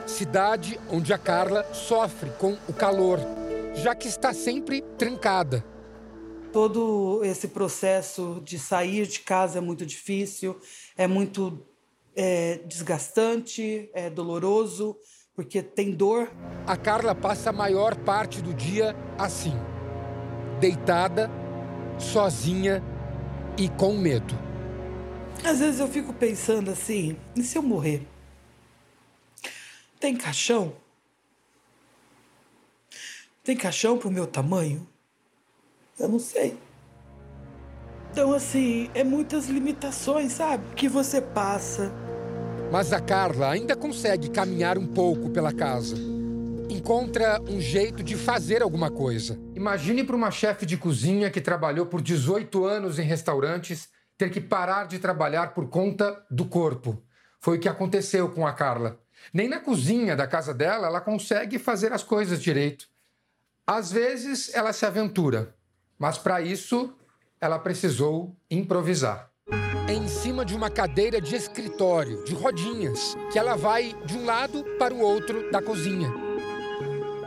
[0.06, 3.20] Cidade onde a Carla sofre com o calor
[3.74, 5.64] já que está sempre trancada.
[6.52, 10.58] Todo esse processo de sair de casa é muito difícil,
[10.96, 11.64] é muito
[12.14, 14.96] é, desgastante, é doloroso,
[15.34, 16.30] porque tem dor.
[16.66, 19.54] A Carla passa a maior parte do dia assim,
[20.58, 21.30] deitada,
[21.98, 22.82] sozinha
[23.56, 24.34] e com medo.
[25.44, 28.06] Às vezes eu fico pensando assim: e se eu morrer?
[29.98, 30.74] Tem caixão?
[33.50, 34.86] Tem caixão pro meu tamanho?
[35.98, 36.56] Eu não sei.
[38.12, 40.62] Então, assim, é muitas limitações, sabe?
[40.76, 41.92] Que você passa.
[42.70, 45.96] Mas a Carla ainda consegue caminhar um pouco pela casa.
[46.68, 49.36] Encontra um jeito de fazer alguma coisa.
[49.56, 54.40] Imagine para uma chefe de cozinha que trabalhou por 18 anos em restaurantes ter que
[54.40, 57.02] parar de trabalhar por conta do corpo.
[57.40, 59.00] Foi o que aconteceu com a Carla.
[59.34, 62.88] Nem na cozinha da casa dela ela consegue fazer as coisas direito.
[63.72, 65.54] Às vezes ela se aventura,
[65.96, 66.92] mas para isso
[67.40, 69.30] ela precisou improvisar.
[69.88, 74.24] É em cima de uma cadeira de escritório, de rodinhas, que ela vai de um
[74.24, 76.12] lado para o outro da cozinha.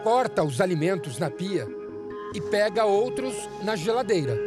[0.03, 1.65] Corta os alimentos na pia
[2.33, 4.37] e pega outros na geladeira.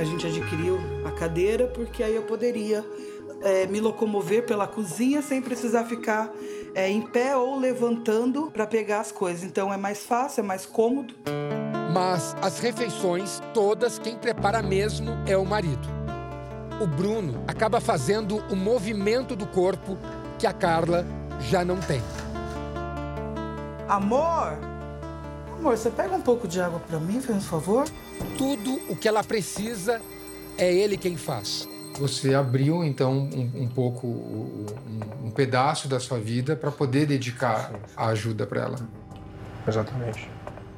[0.00, 2.82] A gente adquiriu a cadeira porque aí eu poderia
[3.42, 6.32] é, me locomover pela cozinha sem precisar ficar
[6.78, 9.42] é, em pé ou levantando para pegar as coisas.
[9.42, 11.12] Então é mais fácil, é mais cômodo.
[11.92, 15.88] Mas as refeições, todas, quem prepara mesmo é o marido.
[16.80, 19.98] O Bruno acaba fazendo o movimento do corpo
[20.38, 21.04] que a Carla
[21.40, 22.00] já não tem.
[23.88, 24.56] Amor,
[25.58, 27.88] amor, você pega um pouco de água para mim, faz um favor?
[28.36, 30.00] Tudo o que ela precisa
[30.56, 31.68] é ele quem faz.
[31.98, 34.66] Você abriu então um, um pouco um,
[35.24, 38.78] um, pedaço da sua vida para poder dedicar a ajuda para ela.
[39.66, 40.30] Exatamente.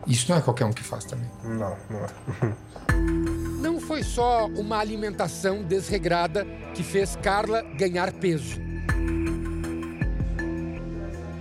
[0.07, 1.29] Isso não é qualquer um que faz também.
[1.45, 2.11] Não, não é.
[3.61, 8.59] Não foi só uma alimentação desregrada que fez Carla ganhar peso.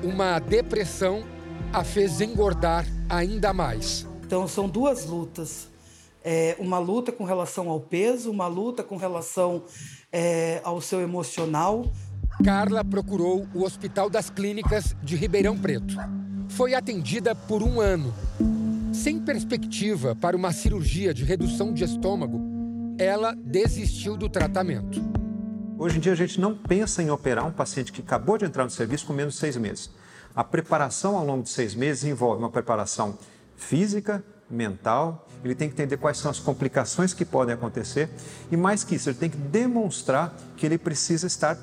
[0.03, 1.23] Uma depressão
[1.71, 4.05] a fez engordar ainda mais.
[4.25, 5.69] Então são duas lutas
[6.23, 9.63] é, uma luta com relação ao peso, uma luta com relação
[10.11, 11.91] é, ao seu emocional.
[12.43, 15.95] Carla procurou o Hospital das Clínicas de Ribeirão Preto.
[16.49, 18.13] Foi atendida por um ano.
[18.93, 22.41] Sem perspectiva para uma cirurgia de redução de estômago,
[22.97, 25.01] ela desistiu do tratamento.
[25.77, 28.65] Hoje em dia a gente não pensa em operar um paciente que acabou de entrar
[28.65, 29.89] no serviço com menos de seis meses.
[30.35, 33.17] A preparação ao longo de seis meses envolve uma preparação
[33.55, 38.09] física, mental, ele tem que entender quais são as complicações que podem acontecer
[38.51, 41.57] e mais que isso, ele tem que demonstrar que ele precisa estar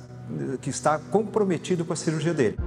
[0.61, 2.59] que está comprometido com a cirurgia dele.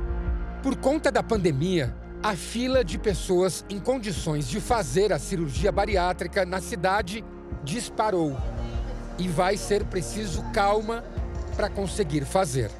[0.64, 6.46] Por conta da pandemia, a fila de pessoas em condições de fazer a cirurgia bariátrica
[6.46, 7.24] na cidade
[7.64, 8.38] disparou.
[9.18, 11.04] E vai ser preciso calma
[11.56, 12.72] para conseguir fazer.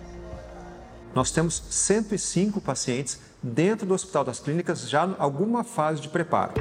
[1.14, 6.54] Nós temos 105 pacientes dentro do Hospital das Clínicas já em alguma fase de preparo.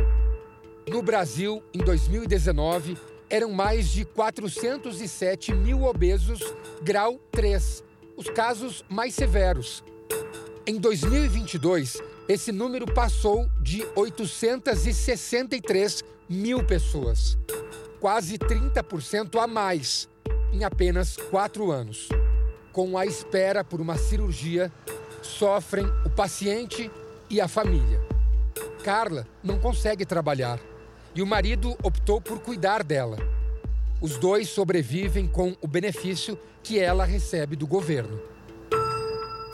[0.88, 2.96] No Brasil, em 2019,
[3.28, 6.40] eram mais de 407 mil obesos
[6.82, 7.84] grau 3,
[8.16, 9.84] os casos mais severos.
[10.66, 17.36] Em 2022, esse número passou de 863 mil pessoas,
[18.00, 20.08] quase 30% a mais
[20.50, 22.08] em apenas quatro anos.
[22.72, 24.72] Com a espera por uma cirurgia,
[25.20, 26.90] sofrem o paciente
[27.28, 28.00] e a família.
[28.82, 30.58] Carla não consegue trabalhar
[31.14, 33.16] e o marido optou por cuidar dela.
[34.00, 38.20] Os dois sobrevivem com o benefício que ela recebe do governo.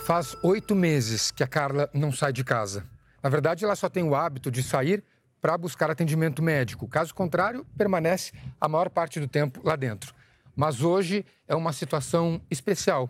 [0.05, 2.85] Faz oito meses que a Carla não sai de casa.
[3.23, 5.03] Na verdade, ela só tem o hábito de sair
[5.41, 6.87] para buscar atendimento médico.
[6.87, 10.15] Caso contrário, permanece a maior parte do tempo lá dentro.
[10.55, 13.09] Mas hoje é uma situação especial.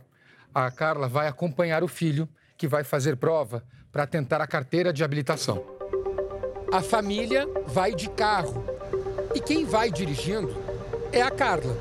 [0.54, 5.02] A Carla vai acompanhar o filho, que vai fazer prova para tentar a carteira de
[5.02, 5.73] habilitação.
[6.74, 8.64] A família vai de carro
[9.32, 10.52] e quem vai dirigindo
[11.12, 11.78] é a Carla.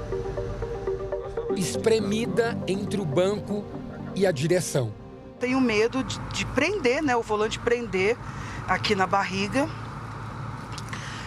[1.58, 3.66] Espremida entre o banco
[4.14, 4.94] e a direção.
[5.40, 7.16] Tenho medo de, de prender, né?
[7.16, 8.16] O volante prender
[8.68, 9.68] aqui na barriga.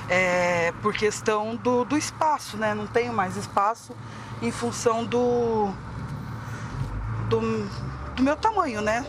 [0.08, 2.72] É, por questão do, do espaço, né?
[2.72, 3.96] Não tenho mais espaço
[4.40, 5.72] em função do,
[7.28, 7.40] do,
[8.14, 9.04] do meu tamanho, né?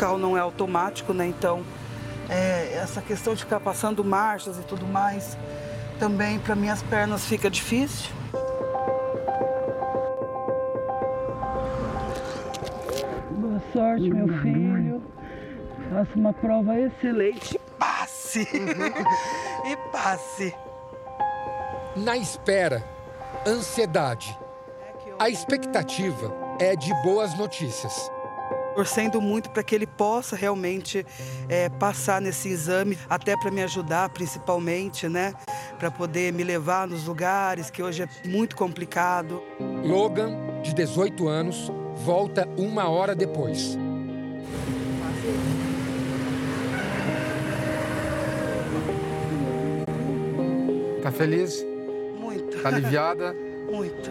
[0.00, 1.26] O carro não é automático, né?
[1.26, 1.62] Então,
[2.26, 5.36] é, essa questão de ficar passando marchas e tudo mais,
[5.98, 8.10] também para minhas pernas fica difícil.
[13.30, 15.02] Boa sorte, meu filho.
[15.90, 17.60] Faça uma prova excelente.
[17.78, 18.48] Passe!
[19.68, 20.54] e passe!
[21.94, 22.82] Na espera,
[23.46, 24.34] ansiedade.
[25.18, 28.10] A expectativa é de boas notícias
[28.74, 31.04] torcendo muito para que ele possa realmente
[31.48, 35.34] é, passar nesse exame, até para me ajudar, principalmente, né?
[35.78, 39.42] Para poder me levar nos lugares que hoje é muito complicado.
[39.84, 41.70] Logan, de 18 anos,
[42.04, 43.78] volta uma hora depois.
[51.02, 51.64] Tá feliz?
[52.18, 52.62] Muito.
[52.62, 53.34] Tá aliviada?
[53.70, 54.10] Muito.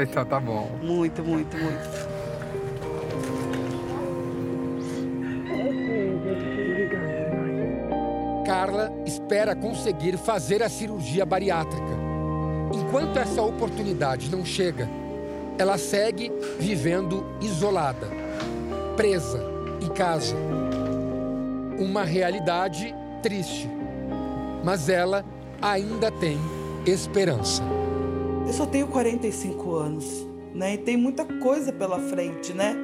[0.00, 0.70] então tá bom.
[0.82, 2.15] Muito, muito, muito.
[8.56, 11.92] Carla espera conseguir fazer a cirurgia bariátrica.
[12.74, 14.88] Enquanto essa oportunidade não chega,
[15.58, 18.08] ela segue vivendo isolada,
[18.96, 19.44] presa
[19.78, 20.34] em casa.
[21.78, 23.68] Uma realidade triste.
[24.64, 25.22] Mas ela
[25.60, 26.38] ainda tem
[26.86, 27.62] esperança.
[28.46, 30.72] Eu só tenho 45 anos, né?
[30.72, 32.74] E tem muita coisa pela frente, né?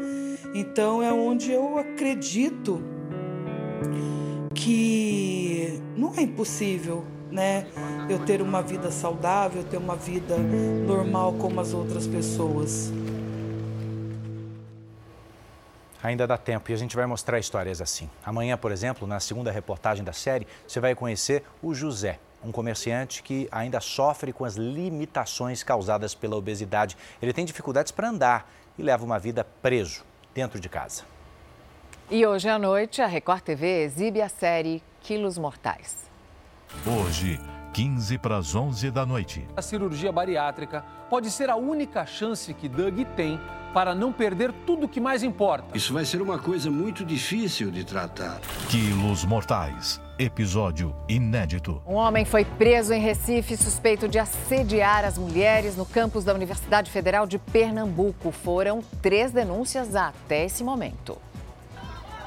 [0.54, 2.92] Então é onde eu acredito
[4.54, 7.66] que não é impossível, né?
[8.08, 10.36] Eu ter uma vida saudável, ter uma vida
[10.86, 12.92] normal como as outras pessoas.
[16.02, 18.10] Ainda dá tempo e a gente vai mostrar histórias assim.
[18.26, 23.22] Amanhã, por exemplo, na segunda reportagem da série, você vai conhecer o José, um comerciante
[23.22, 26.96] que ainda sofre com as limitações causadas pela obesidade.
[27.20, 30.02] Ele tem dificuldades para andar e leva uma vida preso
[30.34, 31.11] dentro de casa.
[32.14, 35.96] E hoje à noite, a Record TV exibe a série Quilos Mortais.
[36.86, 37.40] Hoje,
[37.72, 39.48] 15 para as 11 da noite.
[39.56, 43.40] A cirurgia bariátrica pode ser a única chance que Doug tem
[43.72, 45.74] para não perder tudo o que mais importa.
[45.74, 48.42] Isso vai ser uma coisa muito difícil de tratar.
[48.68, 49.98] Quilos Mortais.
[50.18, 51.80] Episódio inédito.
[51.86, 56.90] Um homem foi preso em Recife suspeito de assediar as mulheres no campus da Universidade
[56.90, 58.30] Federal de Pernambuco.
[58.30, 61.16] Foram três denúncias até esse momento.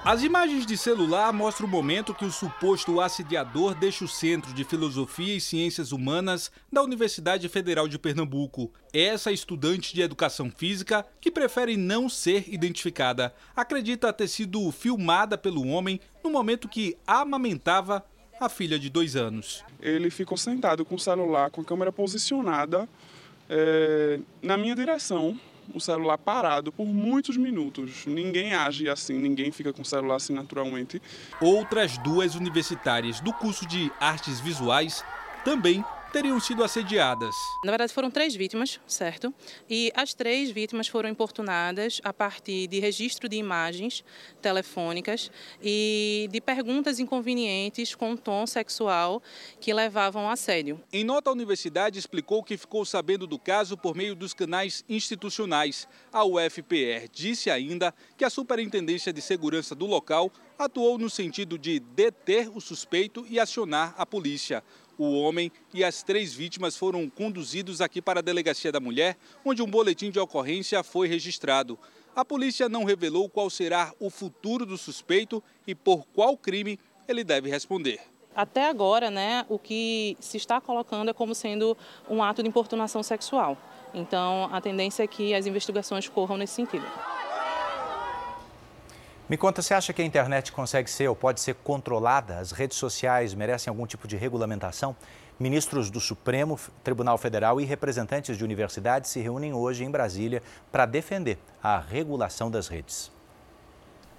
[0.06, 4.64] As imagens de celular mostram o momento que o suposto assediador deixa o Centro de
[4.64, 8.72] Filosofia e Ciências Humanas da Universidade Federal de Pernambuco.
[8.94, 15.68] Essa estudante de educação física, que prefere não ser identificada, acredita ter sido filmada pelo
[15.68, 18.06] homem no momento que amamentava
[18.40, 19.64] a filha de dois anos.
[19.82, 22.88] Ele ficou sentado com o celular, com a câmera posicionada
[23.50, 25.36] é, na minha direção,
[25.74, 28.06] o celular parado por muitos minutos.
[28.06, 31.02] Ninguém age assim, ninguém fica com o celular assim naturalmente.
[31.42, 35.04] Outras duas universitárias do curso de artes visuais
[35.44, 35.84] também
[36.16, 37.36] teriam sido assediadas.
[37.66, 39.34] Na verdade, foram três vítimas, certo?
[39.70, 44.02] E as três vítimas foram importunadas a partir de registro de imagens
[44.42, 45.30] telefônicas
[45.62, 49.22] e de perguntas inconvenientes com tom sexual
[49.60, 50.82] que levavam ao assédio.
[50.94, 55.86] Em nota, a universidade explicou que ficou sabendo do caso por meio dos canais institucionais.
[56.14, 61.80] A UFPR disse ainda que a Superintendência de Segurança do local atuou no sentido de
[61.80, 64.64] deter o suspeito e acionar a polícia.
[64.98, 69.62] O homem e as três vítimas foram conduzidos aqui para a Delegacia da Mulher, onde
[69.62, 71.78] um boletim de ocorrência foi registrado.
[72.16, 76.80] A polícia não revelou qual será o futuro do suspeito e por qual crime
[77.10, 78.00] ele deve responder.
[78.34, 81.78] Até agora, né, o que se está colocando é como sendo
[82.10, 83.58] um ato de importunação sexual.
[83.94, 86.86] Então, a tendência é que as investigações corram nesse sentido.
[89.28, 92.38] Me conta, você acha que a internet consegue ser ou pode ser controlada?
[92.38, 94.96] As redes sociais merecem algum tipo de regulamentação?
[95.40, 100.86] Ministros do Supremo Tribunal Federal e representantes de universidades se reúnem hoje em Brasília para
[100.86, 103.12] defender a regulação das redes.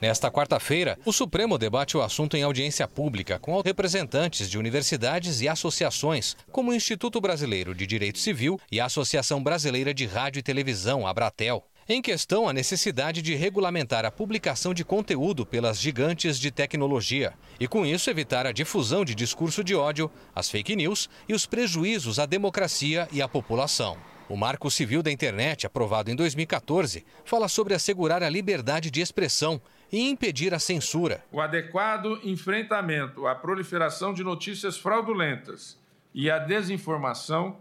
[0.01, 5.49] Nesta quarta-feira, o Supremo debate o assunto em audiência pública com representantes de universidades e
[5.49, 10.43] associações, como o Instituto Brasileiro de Direito Civil e a Associação Brasileira de Rádio e
[10.43, 11.65] Televisão, Abratel.
[11.89, 17.69] Em questão, a necessidade de regulamentar a publicação de conteúdo pelas gigantes de tecnologia e,
[17.69, 22.19] com isso, evitar a difusão de discurso de ódio, as fake news e os prejuízos
[22.19, 23.97] à democracia e à população.
[24.29, 29.63] O Marco Civil da Internet, aprovado em 2014, fala sobre assegurar a liberdade de expressão
[29.93, 31.23] e impedir a censura.
[31.31, 35.79] O adequado enfrentamento à proliferação de notícias fraudulentas
[36.13, 37.59] e à desinformação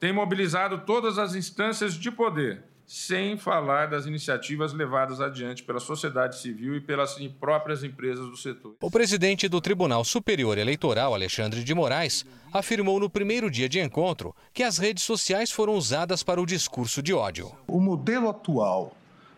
[0.00, 6.40] tem mobilizado todas as instâncias de poder sem falar das iniciativas levadas adiante pela sociedade
[6.40, 8.76] civil e pelas próprias empresas do setor.
[8.80, 14.34] O presidente do Tribunal Superior Eleitoral, Alexandre de Moraes, afirmou no primeiro dia de encontro
[14.54, 17.52] que as redes sociais foram usadas para o discurso de ódio.
[17.66, 18.96] O modelo atual,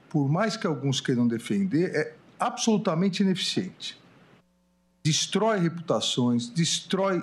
[0.09, 3.99] por mais que alguns queiram defender, é absolutamente ineficiente.
[5.03, 7.21] Destrói reputações, destrói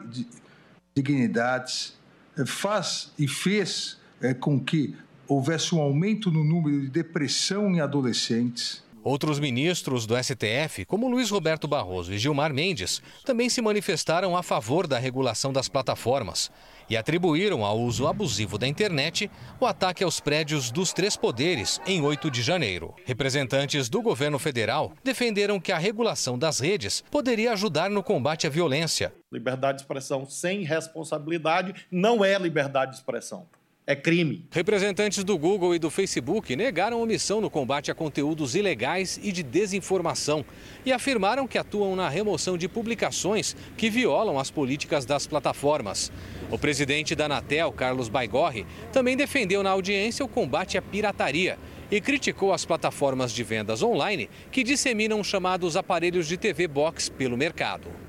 [0.94, 1.98] dignidades,
[2.38, 4.96] eh, faz e fez é, com que
[5.28, 8.86] houvesse um aumento no número de depressão em adolescentes.
[9.04, 14.44] Outros ministros do STF, como Luiz Roberto Barroso e Gilmar Mendes, também se manifestaram a
[14.44, 16.52] favor da regulação das plataformas
[16.90, 22.02] e atribuíram ao uso abusivo da internet o ataque aos prédios dos três poderes em
[22.02, 22.94] 8 de janeiro.
[23.06, 28.50] Representantes do governo federal defenderam que a regulação das redes poderia ajudar no combate à
[28.50, 29.14] violência.
[29.32, 33.48] Liberdade de expressão sem responsabilidade não é liberdade de expressão
[33.90, 34.46] é crime.
[34.52, 39.42] Representantes do Google e do Facebook negaram omissão no combate a conteúdos ilegais e de
[39.42, 40.44] desinformação
[40.86, 46.12] e afirmaram que atuam na remoção de publicações que violam as políticas das plataformas.
[46.52, 51.58] O presidente da Anatel, Carlos Baigorre, também defendeu na audiência o combate à pirataria
[51.90, 57.38] e criticou as plataformas de vendas online que disseminam chamados aparelhos de TV Box pelo
[57.38, 58.07] mercado.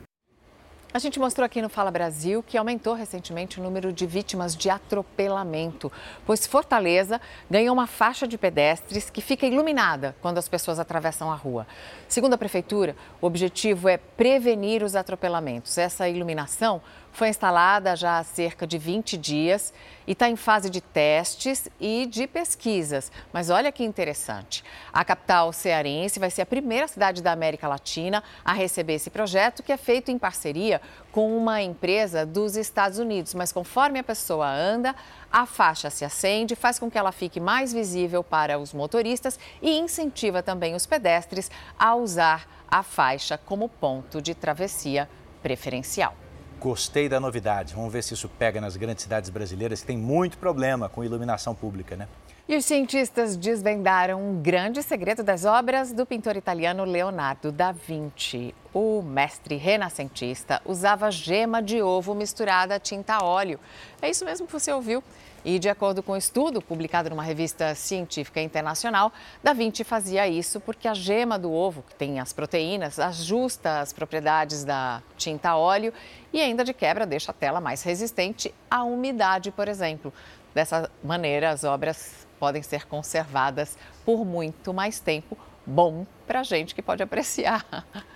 [0.90, 4.70] A gente mostrou aqui no Fala Brasil que aumentou recentemente o número de vítimas de
[4.70, 5.92] atropelamento,
[6.24, 7.20] pois Fortaleza
[7.50, 11.66] ganhou uma faixa de pedestres que fica iluminada quando as pessoas atravessam a rua.
[12.08, 15.76] Segundo a prefeitura, o objetivo é prevenir os atropelamentos.
[15.76, 16.80] Essa iluminação
[17.18, 19.74] foi instalada já há cerca de 20 dias
[20.06, 23.10] e está em fase de testes e de pesquisas.
[23.32, 28.22] Mas olha que interessante: a capital cearense vai ser a primeira cidade da América Latina
[28.44, 33.34] a receber esse projeto, que é feito em parceria com uma empresa dos Estados Unidos.
[33.34, 34.94] Mas conforme a pessoa anda,
[35.30, 39.76] a faixa se acende, faz com que ela fique mais visível para os motoristas e
[39.76, 45.10] incentiva também os pedestres a usar a faixa como ponto de travessia
[45.42, 46.14] preferencial.
[46.60, 47.74] Gostei da novidade.
[47.74, 51.54] Vamos ver se isso pega nas grandes cidades brasileiras que tem muito problema com iluminação
[51.54, 52.08] pública, né?
[52.48, 58.54] E os cientistas desvendaram um grande segredo das obras do pintor italiano Leonardo da Vinci.
[58.72, 63.60] O mestre renascentista usava gema de ovo misturada a tinta óleo.
[64.00, 65.04] É isso mesmo que você ouviu.
[65.50, 69.10] E de acordo com um estudo publicado numa revista científica internacional,
[69.42, 73.90] Da Vinci fazia isso porque a gema do ovo, que tem as proteínas, ajusta as
[73.90, 75.90] propriedades da tinta óleo
[76.34, 80.12] e ainda de quebra deixa a tela mais resistente à umidade, por exemplo.
[80.54, 85.34] Dessa maneira, as obras podem ser conservadas por muito mais tempo.
[85.64, 87.64] Bom para gente que pode apreciar.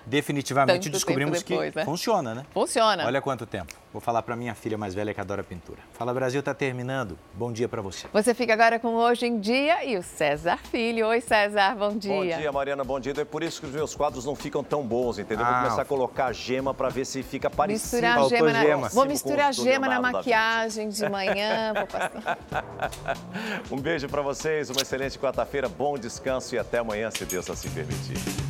[0.05, 1.85] Definitivamente descobrimos depois, que né?
[1.85, 2.45] funciona, né?
[2.53, 3.07] Funciona.
[3.07, 3.73] Olha quanto tempo.
[3.93, 5.79] Vou falar para minha filha mais velha que adora pintura.
[5.93, 7.19] Fala Brasil está terminando.
[7.35, 8.07] Bom dia para você.
[8.13, 11.07] Você fica agora com Hoje em Dia e o César Filho.
[11.09, 12.13] Oi, César, bom dia.
[12.13, 13.15] Bom dia, Mariana, bom dia.
[13.17, 15.45] É por isso que os meus quadros não ficam tão bons, entendeu?
[15.45, 18.03] Ah, Vou começar a colocar gema para ver se fica parecido.
[18.03, 18.61] Misturar gema, na...
[18.61, 18.89] gema.
[18.89, 21.73] Vou misturar gema na maquiagem de manhã.
[23.71, 27.71] um beijo para vocês, uma excelente quarta-feira, bom descanso e até amanhã, se Deus assim
[27.71, 28.02] permitir.
[28.11, 28.33] Merci.